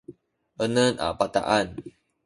enem 0.63 0.93
a 1.05 1.07
bataan 1.19 1.67